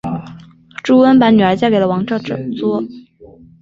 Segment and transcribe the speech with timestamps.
[0.81, 2.87] 朱温把女儿嫁给了王昭祚。